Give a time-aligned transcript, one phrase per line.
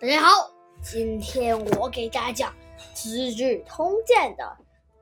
[0.00, 0.48] 大家好，
[0.80, 2.52] 今天我给大家讲
[2.94, 4.56] 《资治通鉴》的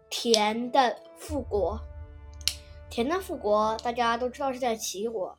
[0.08, 1.78] 田单复国。
[2.88, 5.36] 田单复国，大家都知道是在齐国。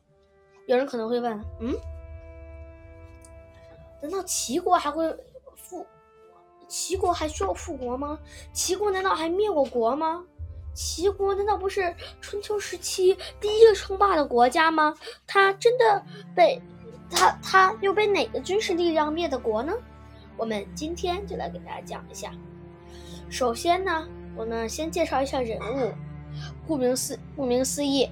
[0.68, 1.74] 有人可能会问：嗯，
[4.00, 5.12] 难道齐国还会
[5.56, 5.84] 复？
[6.68, 8.16] 齐国还需要复国吗？
[8.52, 10.24] 齐国难道还灭过国吗？
[10.72, 14.94] 齐国难道不是春秋时期第一个称霸的国家吗？
[15.26, 16.00] 他真的
[16.32, 16.62] 被？
[17.10, 19.72] 他他又被哪个军事力量灭的国呢？
[20.36, 22.30] 我们今天就来给大家讲一下。
[23.28, 25.92] 首先呢，我们先介绍一下人物。
[26.66, 28.08] 顾名思顾名思义，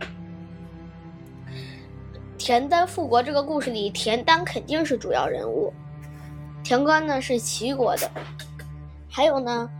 [2.38, 5.72] 田单复国这个故事里，田单肯定是主要人物。
[6.64, 8.10] 田官呢是齐国的，
[9.08, 9.70] 还有呢，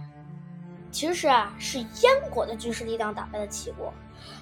[0.93, 3.93] 其实啊是燕国的军事力量打败了齐国。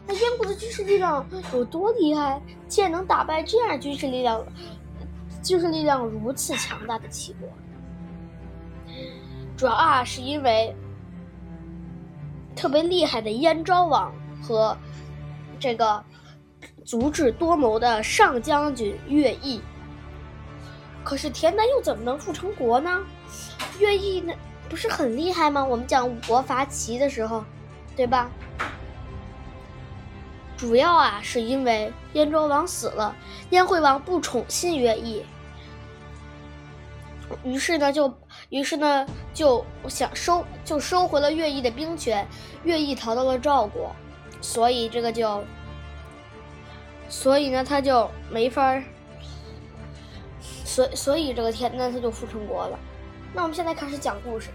[0.06, 2.40] 那燕国的军事力量有多厉害？
[2.68, 4.44] 竟然能打败这样军事力量、
[5.42, 7.48] 军事力量如此强大的齐国？
[9.56, 10.74] 主要啊，是因为
[12.54, 14.76] 特别厉害的燕昭王和
[15.58, 16.04] 这个
[16.84, 19.60] 足智多谋的上将军乐毅。
[21.02, 23.00] 可是田单又怎么能复成国呢？
[23.78, 24.34] 乐毅那
[24.68, 25.64] 不是很厉害吗？
[25.64, 27.44] 我们讲五国伐齐的时候，
[27.94, 28.30] 对吧？
[30.64, 33.14] 主要啊，是因为燕昭王死了，
[33.50, 35.22] 燕惠王不宠信乐毅，
[37.44, 38.10] 于是呢，就
[38.48, 42.26] 于是呢，就想收，就收回了乐毅的兵权，
[42.62, 43.94] 乐毅逃到了赵国，
[44.40, 45.44] 所以这个就，
[47.10, 48.82] 所以呢，他就没法儿，
[50.64, 52.78] 所所以这个天，那他就复成国了。
[53.34, 54.48] 那我们现在开始讲故事。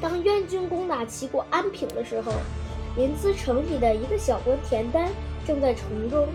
[0.00, 2.32] 当燕军攻打齐国安平的时候。
[2.98, 5.08] 临淄城里的一个小官田丹
[5.46, 6.26] 正在城中，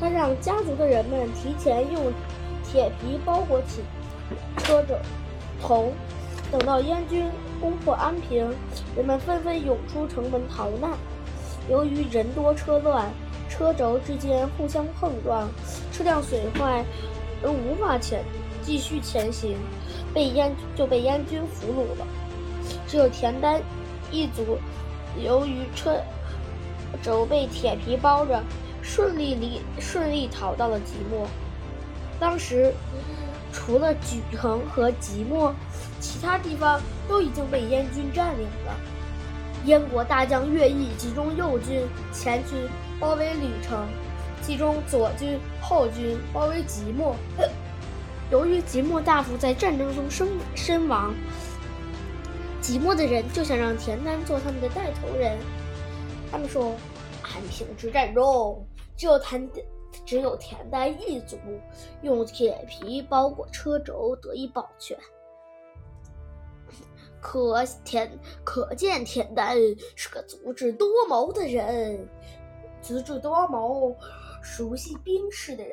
[0.00, 2.10] 他让家族的人们提前用
[2.64, 3.82] 铁皮包裹起
[4.56, 4.94] 车轴
[5.60, 5.92] 头，
[6.50, 7.26] 等到燕军
[7.60, 8.50] 攻破安平，
[8.96, 10.92] 人们纷纷涌出城门逃难。
[11.68, 13.10] 由于人多车乱，
[13.50, 15.46] 车轴之间互相碰撞，
[15.92, 16.82] 车辆损坏
[17.42, 18.24] 而无法前
[18.62, 19.58] 继续前行，
[20.14, 22.06] 被燕就被燕军俘虏了。
[22.86, 23.60] 只有田丹
[24.10, 24.56] 一族。
[25.16, 26.00] 由于车
[27.02, 28.42] 轴被铁皮包着，
[28.82, 31.26] 顺利离顺利逃到了即墨。
[32.20, 32.72] 当时，
[33.52, 35.54] 除了莒城和即墨，
[36.00, 38.74] 其他地方都已经被燕军占领了。
[39.64, 41.82] 燕国大将乐毅集中右军
[42.12, 42.68] 前军
[43.00, 43.86] 包围吕城，
[44.42, 47.14] 集中左军后军包围即墨。
[48.30, 51.14] 由于即墨大夫在战争中身身亡。
[52.68, 55.38] 即墨的人就想让田单做他们的带头人。
[56.30, 56.74] 他们说，
[57.22, 58.62] 安平之战中，
[58.94, 59.50] 只有田
[60.04, 61.38] 只有田单一族
[62.02, 64.94] 用铁皮包裹车轴得以保全。
[67.22, 68.10] 可田
[68.44, 69.56] 可见田单
[69.96, 72.06] 是个足智多谋的人，
[72.82, 73.96] 足智多谋、
[74.42, 75.72] 熟悉兵事的人。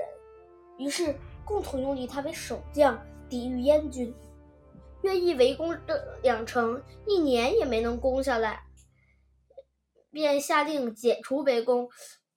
[0.77, 1.13] 于是，
[1.43, 2.97] 共同拥立他为守将，
[3.27, 4.15] 抵御燕军。
[5.05, 8.63] 愿意围攻的两城，一年也没能攻下来，
[10.09, 11.87] 便下令解除围攻，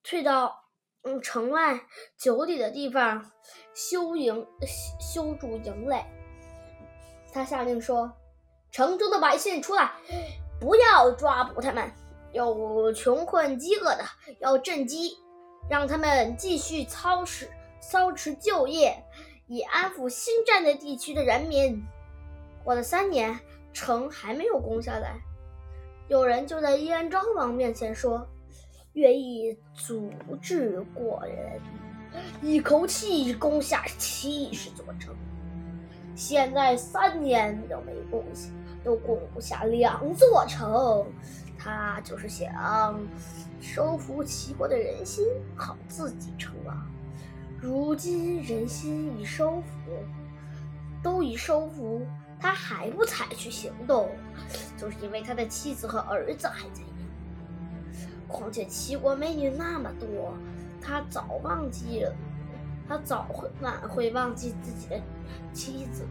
[0.04, 0.54] 退到
[1.02, 1.80] 嗯城外
[2.18, 3.32] 九里的地方
[3.74, 4.46] 修营
[5.00, 6.04] 修筑营垒。
[7.32, 8.12] 他下令说
[8.70, 9.92] ：“城中的百姓出来，
[10.60, 11.90] 不要抓捕他们；
[12.34, 14.04] 有穷困饥饿的，
[14.40, 15.16] 要赈饥，
[15.70, 17.50] 让他们继续操持
[17.80, 19.02] 操持旧业，
[19.46, 21.82] 以安抚新占的地区的人民。”
[22.64, 23.38] 过了三年，
[23.72, 25.16] 城还没有攻下来。
[26.08, 28.26] 有人就在燕昭王面前说
[28.94, 30.10] ：“乐毅足
[30.40, 31.60] 智过人，
[32.42, 35.14] 一口气攻下七十座城。
[36.14, 38.50] 现在三年都没攻下，
[38.82, 41.06] 都攻不下两座城。
[41.58, 42.98] 他就是想
[43.60, 45.26] 收服齐国的人心，
[45.56, 46.86] 好自己称王。
[47.60, 49.92] 如今人心已收服，
[51.02, 52.00] 都已收服。”
[52.40, 54.10] 他还不采取行动，
[54.76, 56.88] 就是因为他的妻子和儿子还在养。
[58.28, 60.34] 况且齐国美女那么多，
[60.80, 62.14] 他早忘记了，
[62.88, 65.00] 他早会晚会忘记自己的
[65.52, 66.06] 妻子，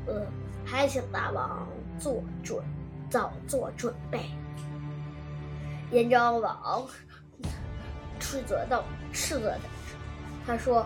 [0.66, 2.62] 还请大王做准，
[3.10, 4.26] 早做准备。
[5.92, 6.86] 燕昭王
[8.20, 8.84] 斥责道
[9.14, 9.56] ：“斥责
[10.46, 10.86] 他，他说，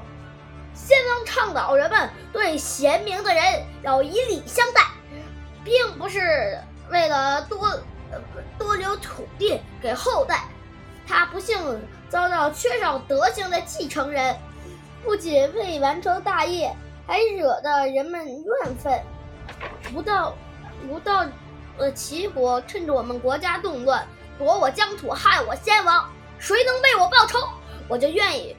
[0.75, 3.43] 先王倡导人们对贤明的人
[3.81, 4.81] 要以礼相待。”
[5.63, 6.59] 并不是
[6.89, 7.79] 为了多
[8.57, 10.43] 多留土地给后代，
[11.07, 11.57] 他不幸
[12.09, 14.35] 遭到缺少德行的继承人，
[15.03, 16.75] 不仅未完成大业，
[17.07, 19.01] 还惹得人们怨愤。
[19.93, 20.35] 不到，
[20.87, 21.25] 不到，
[21.77, 24.05] 呃，齐国趁着我们国家动乱，
[24.37, 26.09] 夺我疆土，害我先王，
[26.39, 27.39] 谁能为我报仇，
[27.87, 28.55] 我就愿意，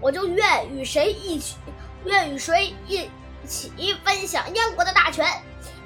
[0.00, 1.56] 我就愿与谁一起，
[2.04, 3.10] 愿与谁一
[3.46, 3.72] 起
[4.04, 5.26] 分享燕国的大权。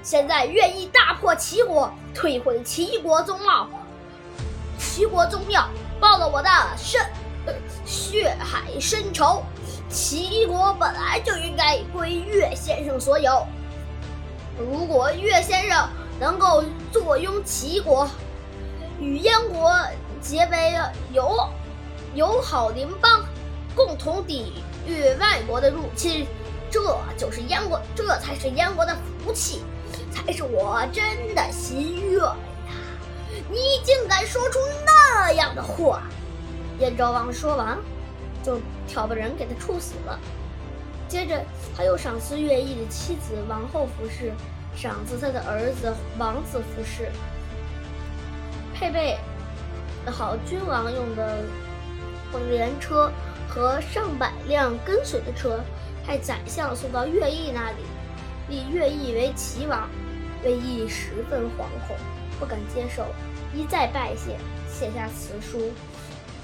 [0.07, 3.69] 现在愿意大破齐国，退回齐国宗庙，
[4.79, 5.69] 齐国宗庙
[5.99, 7.05] 报了我的深
[7.85, 9.43] 血海深仇。
[9.89, 13.45] 齐国本来就应该归岳先生所有。
[14.57, 15.89] 如果岳先生
[16.21, 16.63] 能够
[16.93, 18.09] 坐拥齐国，
[19.01, 19.77] 与燕国
[20.21, 20.75] 结为
[21.13, 21.49] 友
[22.15, 23.25] 友好邻邦，
[23.75, 26.29] 共同抵御外国的入侵，
[26.71, 29.65] 这就是燕国，这才是燕国的福气。
[30.17, 32.37] 才是我真的心愿呀！
[33.51, 36.03] 你竟敢说出那样的话！
[36.79, 37.77] 燕昭王说完，
[38.43, 38.59] 就
[38.89, 40.19] 挑拨人给他处死了。
[41.07, 41.41] 接着，
[41.77, 44.33] 他又赏赐乐毅的妻子王后服饰，
[44.75, 47.09] 赏赐他的儿子王子服饰，
[48.75, 49.19] 配备
[50.11, 51.45] 好君王用的
[52.49, 53.13] 连车
[53.49, 55.61] 和上百辆跟随的车，
[56.05, 57.77] 派宰相送到乐毅那里，
[58.49, 59.89] 立乐毅为齐王。
[60.43, 61.97] 乐毅十分惶恐，
[62.39, 63.05] 不敢接受，
[63.55, 64.37] 一再拜谢，
[64.69, 65.73] 写下辞书，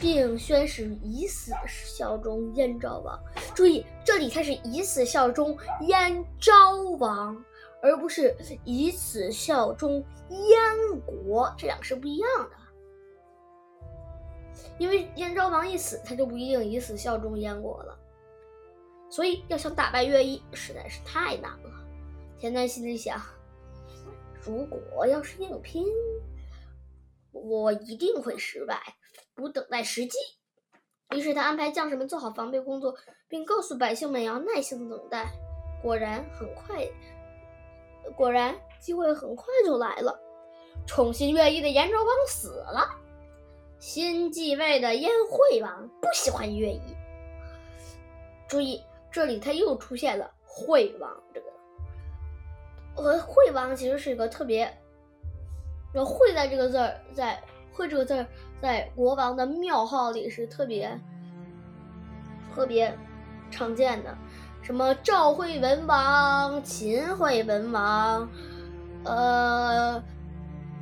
[0.00, 3.18] 并宣誓以死效忠燕昭王。
[3.54, 7.44] 注意，这里他是以死效忠燕昭王，
[7.82, 8.34] 而不是
[8.64, 12.56] 以死效忠燕国，这两个是不一样的。
[14.78, 17.96] 因为燕昭王一死，他就不一定以死效忠燕国了。
[19.10, 21.70] 所以，要想打败乐毅，实在是太难了。
[22.38, 23.20] 田丹心里想。
[24.44, 25.86] 如果要是硬拼，
[27.30, 28.82] 我一定会失败。
[29.34, 30.18] 不等待时机，
[31.14, 32.94] 于是他安排将士们做好防备工作，
[33.28, 35.32] 并告诉百姓们要耐心等待。
[35.82, 36.86] 果然，很快，
[38.14, 40.20] 果然机会很快就来了。
[40.86, 42.88] 宠信乐毅的燕昭王死了，
[43.78, 46.80] 新继位的燕惠王不喜欢乐毅。
[48.48, 51.51] 注意，这里他又出现了“惠王”这个。
[52.94, 54.70] 和惠王其实是一个特别，
[55.94, 57.42] 有“惠”在这个字儿，在
[57.72, 58.26] “惠”这个字儿，
[58.60, 61.00] 在国王的庙号里是特别
[62.54, 62.96] 特别
[63.50, 64.16] 常见的，
[64.62, 68.28] 什么赵惠文王、秦惠文王，
[69.04, 70.02] 呃，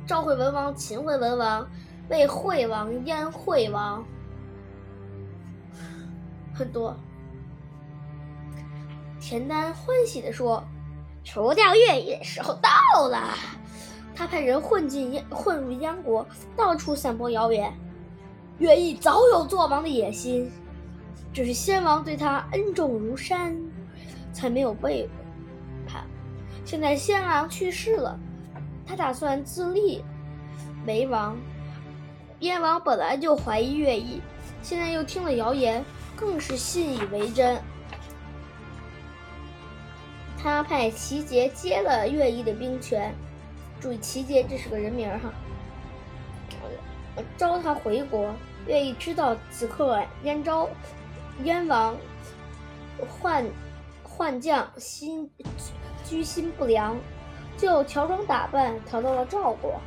[0.05, 1.65] 赵惠文王、秦惠文王、
[2.09, 4.05] 魏惠王、燕惠王，
[6.53, 6.95] 很多。
[9.19, 10.61] 田丹欢喜地说。
[11.23, 13.37] 除掉乐毅的时候到了，
[14.15, 16.25] 他派人混进燕混入燕国，
[16.55, 17.73] 到处散播谣言。
[18.57, 20.51] 乐毅早有做王的野心，
[21.33, 23.55] 只是先王对他恩重如山，
[24.33, 25.09] 才没有背
[25.87, 26.05] 叛。
[26.65, 28.19] 现在先王去世了，
[28.85, 30.03] 他打算自立
[30.85, 31.37] 为王。
[32.39, 34.21] 燕王本来就怀疑乐毅，
[34.61, 35.83] 现在又听了谣言，
[36.15, 37.59] 更是信以为真。
[40.41, 43.13] 他派齐杰接了乐毅的兵权，
[43.79, 45.31] 注意齐杰这是个人名哈。
[47.37, 48.33] 召他回国，
[48.65, 50.67] 乐毅知道此刻燕昭
[51.43, 51.95] 燕王
[53.07, 53.45] 换
[54.03, 55.29] 换将心
[56.03, 56.97] 居心不良，
[57.55, 59.79] 就乔装打扮逃到了赵国。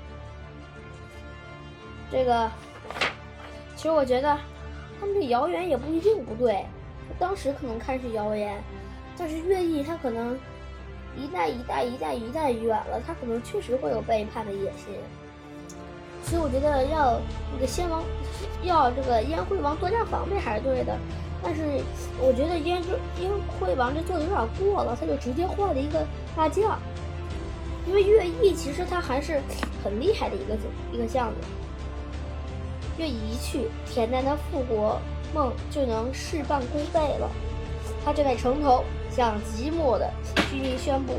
[2.12, 2.48] 这个
[3.74, 4.38] 其实我觉得
[5.00, 6.64] 他们的谣言也不一定不对，
[7.18, 8.62] 当时可能看是谣言。
[9.16, 10.36] 但是乐毅他可能
[11.16, 14.92] 一代一代一代一代远了，他可能确实会有背叛的野心，
[16.24, 17.20] 所以我觉得要
[17.52, 18.02] 那个先王
[18.64, 20.98] 要这个燕惠王多加防备还是对的。
[21.40, 21.62] 但是
[22.18, 22.82] 我觉得燕
[23.20, 23.30] 燕
[23.60, 26.04] 惠王这做的有点过了，他就直接换了一个
[26.34, 26.76] 大将，
[27.86, 29.40] 因为乐毅其实他还是
[29.84, 30.56] 很厉害的一个
[30.92, 31.36] 一个将领。
[32.98, 35.00] 乐毅一去，田丹的复国
[35.32, 37.30] 梦就能事半功倍了。
[38.04, 38.82] 他站在城头。
[39.14, 40.10] 向即墨的
[40.50, 41.14] 居民宣布：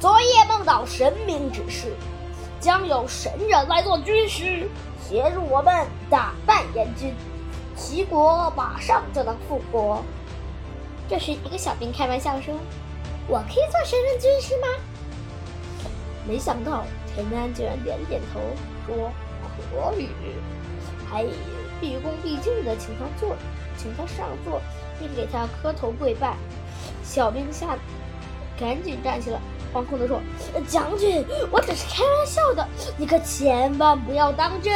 [0.00, 1.92] 昨夜梦到神明指示，
[2.60, 4.68] 将有神人来做军师，
[5.08, 7.14] 协助我们打败燕军，
[7.76, 10.02] 齐国马上就能复国。
[11.08, 12.54] 这时，一个小兵开玩笑说
[13.28, 14.66] ：“我可以做神人军师吗？”
[16.26, 16.84] 没想到
[17.14, 18.40] 田丹居然点点头
[18.86, 19.10] 说
[19.70, 20.08] ：“可以。”
[21.08, 21.24] 还
[21.80, 23.36] 毕恭毕敬地请他坐，
[23.76, 24.60] 请他上座，
[24.98, 26.36] 并给他磕头跪拜。
[27.10, 27.80] 小兵吓得，
[28.56, 29.40] 赶紧站起来，
[29.74, 30.20] 惶恐地说
[30.68, 32.64] ：“将军，我只是开玩笑的，
[32.96, 34.72] 你可千万不要当真。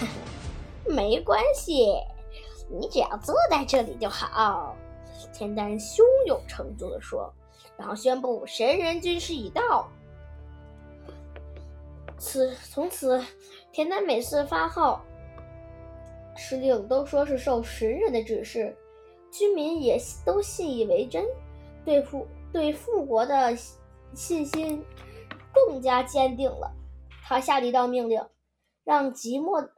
[0.88, 1.92] ”“没关系，
[2.70, 4.74] 你只要坐在这里就好。”
[5.30, 7.30] 田丹胸有成竹地说，
[7.76, 9.86] 然后宣布神人军师已到。
[12.16, 13.22] 此从此，
[13.72, 15.04] 田丹每次发号
[16.34, 18.74] 施令，都说是受神人的指示，
[19.34, 21.26] 居民也都信以为真，
[21.84, 23.52] 对复对复国的
[24.14, 24.80] 信心
[25.52, 26.72] 更加坚定了。
[27.24, 28.24] 他下了一道命令，
[28.84, 29.68] 让即墨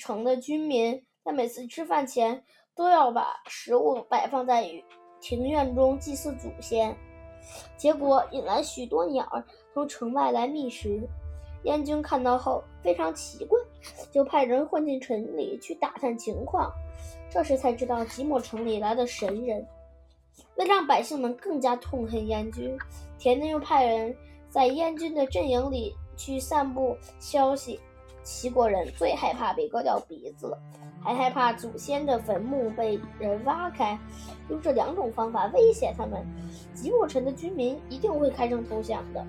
[0.00, 2.42] 城的居民在每次吃饭前
[2.74, 4.68] 都要把食物摆放在
[5.20, 6.96] 庭院中祭祀祖先，
[7.76, 11.08] 结果引来许多鸟儿从城外来觅食。
[11.62, 13.56] 燕军看到后非常奇怪，
[14.10, 16.72] 就派人混进城里去打探情况。
[17.38, 19.64] 这时才知道即墨城里来的神人。
[20.56, 22.76] 为让百姓们更加痛恨燕军，
[23.16, 24.12] 田内又派人
[24.50, 27.78] 在燕军的阵营里去散布消息。
[28.24, 30.58] 齐国人最害怕被割掉鼻子了，
[31.00, 33.96] 还害怕祖先的坟墓被人挖开。
[34.48, 36.26] 用这两种方法威胁他们，
[36.74, 39.24] 即墨城的居民一定会开城投降的。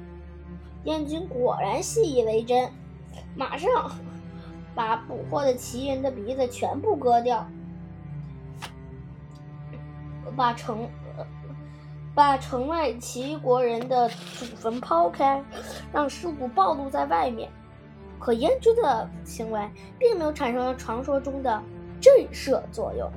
[0.86, 2.72] 燕军果然信以为真，
[3.36, 3.70] 马上
[4.74, 7.48] 把捕获的齐人的鼻子全部割掉，
[10.39, 11.25] 把城呃
[12.15, 15.43] 把城外齐国人的祖坟抛开，
[15.91, 17.51] 让尸骨暴露在外面。
[18.17, 21.62] 可燕军的行为并没有产生传说中的
[22.00, 23.12] 震慑作用，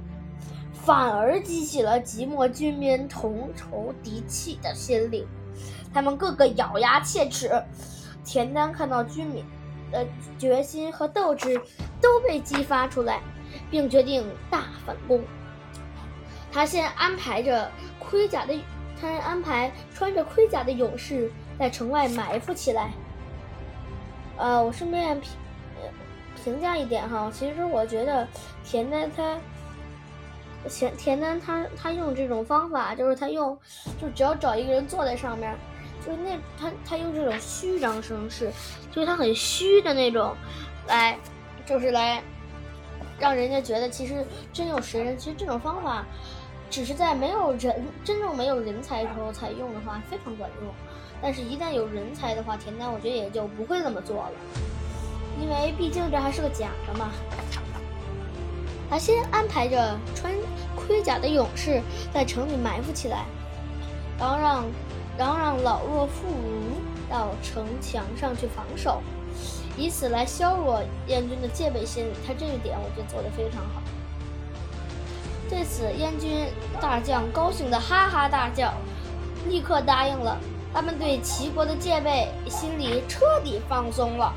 [0.73, 5.25] 反而激起了即墨军民同仇敌气的心理。
[5.95, 7.63] 他们个个咬牙切齿。
[8.25, 9.45] 田丹看到军民
[9.93, 10.05] 的
[10.39, 11.61] 决心和斗志
[12.01, 13.21] 都被激发出来，
[13.71, 15.21] 并决定大反攻。
[16.53, 18.55] 他先安排着盔甲的，
[19.01, 22.93] 他安排穿着盔甲的勇士在城外埋伏起来。
[24.37, 25.31] 呃，我顺便评
[26.45, 28.29] 评价一点哈，其实我觉得
[28.65, 29.39] 田丹他，
[30.69, 33.59] 田田丹他他用这种方法，就是他用，
[34.01, 35.57] 就只要找一个人坐在上面。
[36.05, 38.51] 就是那他他用这种虚张声势，
[38.91, 40.35] 就是他很虚的那种，
[40.89, 41.17] 来，
[41.65, 42.21] 就是来
[43.21, 45.17] 让人家觉得其实真有神人。
[45.17, 46.05] 其实这种方法，
[46.73, 50.75] 只是在没有人真正没有人才的时候才用的话，非常管用。
[51.21, 54.33] 但是，一旦有人才的话，田丹我觉得也就不会那么做了，
[55.41, 57.13] 因为毕竟这还是个假的嘛。
[58.89, 60.33] 他先安排着穿
[60.75, 61.81] 盔甲的勇士
[62.13, 63.27] 在城里埋伏起来，
[64.19, 64.65] 然后让。
[65.19, 69.03] 然后让老弱妇孺到城墙上去防守，
[69.77, 72.13] 以此来削弱燕军的戒备心理。
[72.27, 73.83] 他这一点我觉得做得非常好。
[75.53, 76.47] 对此，燕军
[76.81, 78.73] 大将高兴的哈哈大叫，
[79.47, 80.39] 立刻答应了。
[80.73, 84.33] 他们对齐国的戒备心理彻底放松了。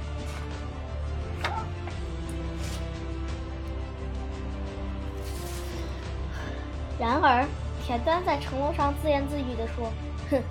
[7.00, 7.48] 然而，
[7.86, 9.90] 田单在城楼上自言自语地说
[10.30, 10.44] ：“哼。”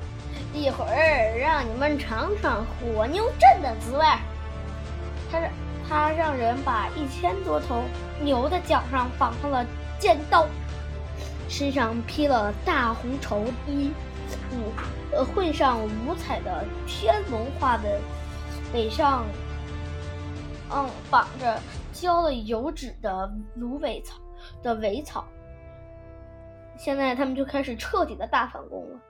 [0.54, 4.04] 一会儿让你们尝尝火牛阵的滋味。
[5.30, 5.50] 他让
[5.86, 7.82] 他让人把一千多头
[8.22, 9.64] 牛的脚上绑上了
[10.04, 10.46] 尖刀，
[11.48, 13.90] 身上披了大红绸衣，
[14.52, 14.70] 五
[15.16, 17.98] 呃绘上五彩的天龙画的，
[18.70, 19.24] 背上
[20.70, 21.58] 嗯绑着
[21.90, 24.20] 浇了油脂的芦苇草
[24.62, 25.24] 的苇草。
[26.76, 29.00] 现在他们就开始彻底的大反攻了。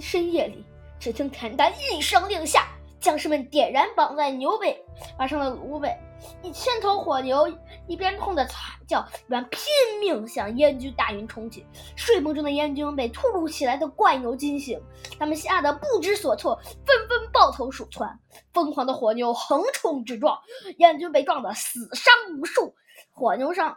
[0.00, 0.64] 深夜里，
[0.98, 2.66] 只听田丹一声令下，
[2.98, 4.84] 将士们点燃绑在牛背
[5.28, 5.96] 上的芦苇，
[6.42, 7.46] 一千头火牛
[7.86, 9.60] 一边痛得惨叫，一边拼
[10.00, 11.66] 命向燕军大营冲去。
[11.96, 14.80] 睡梦中的燕军被突如其来的怪牛惊醒，
[15.18, 18.18] 他们吓得不知所措，纷纷抱头鼠窜。
[18.52, 20.38] 疯狂的火牛横冲直撞，
[20.78, 22.74] 燕军被撞得死伤无数。
[23.12, 23.76] 火牛上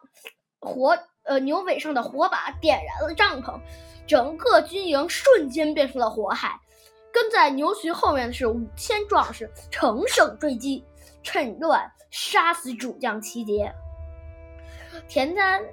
[0.59, 3.59] 火呃牛尾上的火把点燃了帐篷。
[4.07, 6.59] 整个军营瞬间变成了火海，
[7.13, 10.83] 跟在牛群后面的是五千壮士，乘胜追击，
[11.23, 13.73] 趁乱杀死主将齐杰。
[15.07, 15.63] 田丹，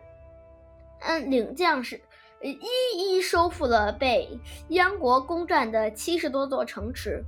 [1.01, 2.01] 嗯，领将士
[2.43, 2.59] 一
[2.97, 4.39] 一收复了被
[4.69, 7.25] 燕国攻占的七十多座城池，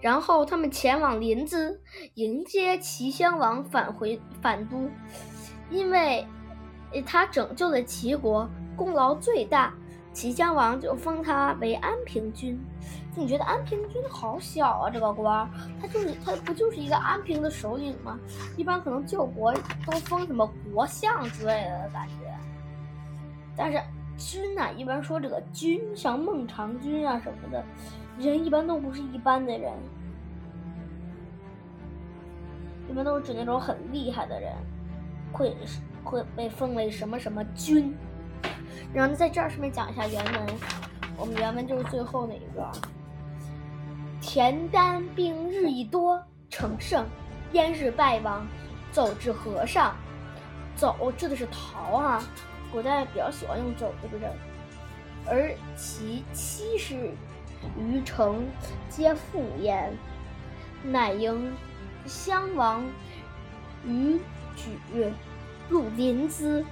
[0.00, 1.78] 然后他们前往临淄
[2.14, 4.90] 迎接齐襄王返回返都，
[5.70, 6.26] 因为
[7.06, 8.48] 他拯救了齐国。
[8.74, 9.74] 功劳最大，
[10.12, 12.58] 齐襄王就封他为安平君。
[13.14, 14.90] 你觉得安平君好小啊？
[14.90, 15.48] 这个官，
[15.80, 18.18] 他就是他不就是一个安平的首领吗？
[18.56, 19.52] 一般可能救国
[19.86, 22.14] 都封什么国相之类的感觉。
[23.54, 23.78] 但是
[24.16, 27.62] 君呢，一般说这个君，像孟尝君啊什么的，
[28.18, 29.72] 人一般都不是一般的人，
[32.88, 34.54] 一般都是指那种很厉害的人，
[35.32, 35.54] 会
[36.02, 37.94] 会被封为什么什么君。
[38.92, 40.46] 然后在这儿顺便讲一下原文，
[41.16, 42.70] 我们原文就是最后那一段。
[44.20, 47.06] 田单兵日益多，乘胜，
[47.52, 48.46] 燕日败亡，
[48.90, 49.96] 走至河上。
[50.76, 52.22] 走指的是逃啊，
[52.70, 54.32] 古代比较喜欢用走这个人。
[55.26, 57.10] 而其七十
[57.78, 58.44] 余城
[58.88, 59.92] 皆复焉，
[60.82, 61.52] 乃迎
[62.06, 62.84] 襄王
[63.84, 64.18] 于
[64.56, 65.12] 举
[65.68, 66.64] 入临淄，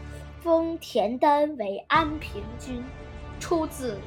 [0.42, 2.82] 封田丹为安平君。
[3.38, 3.94] 出自《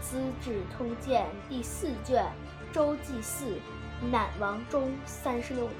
[0.00, 2.24] 资治通鉴》第四卷。
[2.72, 3.58] 周祭祀，
[4.10, 5.74] 乃王中三十六年。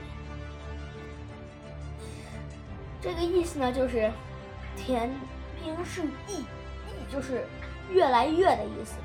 [3.00, 4.10] 这个意思呢，就是
[4.76, 5.10] 田
[5.62, 7.46] 兵是益，益就是
[7.90, 8.96] 越来越的意思。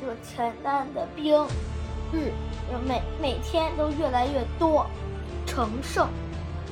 [0.00, 1.44] 这个田丹的兵
[2.12, 2.32] 日
[2.86, 4.86] 每每天都越来越多，
[5.44, 6.08] 乘胜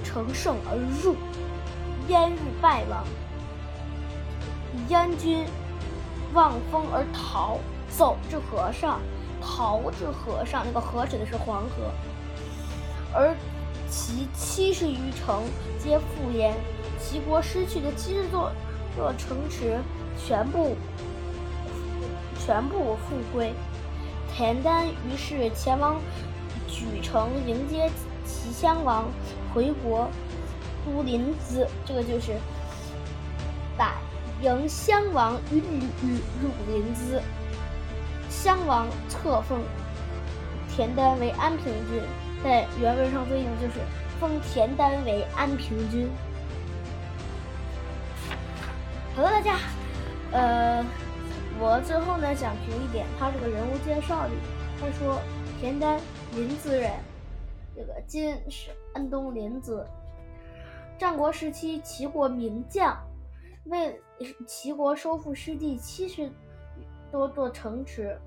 [0.05, 1.17] 乘胜而入，
[2.09, 3.05] 燕日败亡，
[4.89, 5.45] 燕军
[6.33, 7.59] 望风而逃，
[7.89, 9.01] 走至河上。
[9.47, 11.93] 逃至河上，那个河指的是黄河，
[13.13, 13.37] 而
[13.91, 15.43] 其七十余城
[15.79, 16.55] 皆复焉，
[16.99, 18.51] 齐国失去的七十座
[18.97, 19.79] 座城池
[20.17, 20.75] 全部
[22.39, 23.53] 全部复归。
[24.35, 26.01] 田丹于是前往
[26.67, 27.91] 莒城迎接
[28.25, 29.05] 齐襄王
[29.53, 30.09] 回国，
[30.85, 32.33] 都临淄，这个就是
[33.77, 33.99] 把
[34.43, 37.21] 迎襄王与吕入临淄。
[38.29, 39.61] 襄王册封
[40.69, 42.03] 田丹为安平君，
[42.43, 43.81] 在原文上对应就是
[44.21, 46.09] 封田丹为安平君。
[49.15, 49.57] 好了，大家，
[50.33, 50.85] 呃，
[51.61, 54.33] 我最后呢想评一点他这个人物介绍里，
[54.81, 55.21] 他说
[55.61, 56.01] 田丹
[56.35, 56.91] 临淄人，
[57.77, 59.85] 这个今是安东临淄。
[60.99, 62.97] 战国时期齐国名将，
[63.67, 64.01] 为
[64.47, 66.31] 齐国收复失地七十
[67.11, 68.19] 多座城池。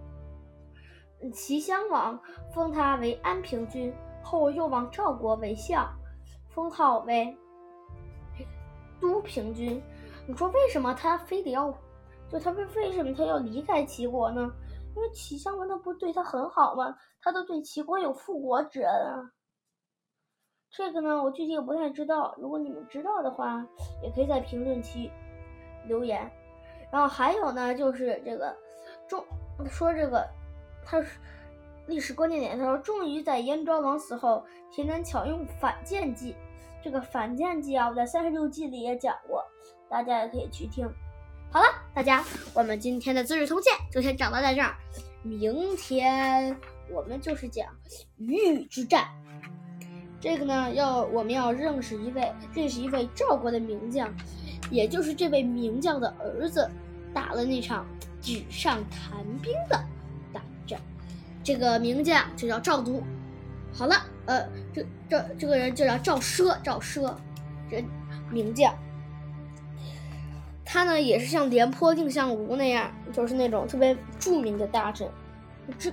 [1.34, 2.20] 齐襄王
[2.54, 5.88] 封他为安平君，后又往赵国为相，
[6.50, 7.36] 封号为
[9.00, 9.82] 都平君。
[10.28, 11.74] 你说为什么他非得要？
[12.30, 14.52] 就他为为什么他要离开齐国呢？
[14.96, 16.94] 因为齐襄王他不对他很好吗？
[17.22, 19.32] 他都对齐国有复国之恩啊。
[20.78, 22.36] 这个呢，我具体也不太知道。
[22.38, 23.66] 如果你们知道的话，
[24.04, 25.10] 也可以在评论区
[25.88, 26.32] 留言。
[26.92, 28.56] 然后还有呢，就是这个
[29.08, 29.26] 中
[29.68, 30.24] 说这个。
[30.86, 31.04] 他
[31.88, 36.34] 历史关键点，他说：“终于在燕昭王死后，田单巧用反间计。
[36.82, 39.44] 这个反间计啊，我在三十六计里也讲过，
[39.90, 40.88] 大家也可以去听。
[41.52, 44.76] 好了，大家，我们今天的《资治通鉴》就先讲到这儿。
[45.24, 46.56] 明天
[46.90, 47.68] 我们就是讲
[48.18, 49.08] 鱼羽之战。
[50.20, 54.14] 这个呢，要我们要认识一位，认识一位赵国的名将，
[54.72, 56.70] 也就是这位名将的儿子，
[57.14, 57.86] 打了那场
[58.22, 59.84] 纸上谈兵的
[60.34, 60.80] 大战。”
[61.44, 63.04] 这个名将就叫赵独。
[63.72, 67.14] 好了，呃，这这这个人就叫赵奢，赵奢，
[67.70, 67.86] 这
[68.32, 68.74] 名将。
[70.66, 75.08] 他呢也是像廉颇、蔺相如那样，就是那种特别著名的大臣。
[75.78, 75.92] 这，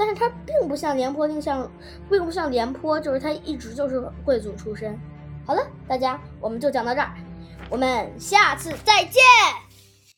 [0.00, 1.70] 但是他并不像廉颇、并像，
[2.08, 4.98] 并不像廉颇，就是他一直就是贵族出身。
[5.44, 7.12] 好了，大家，我们就讲到这儿，
[7.68, 9.20] 我们下次再见。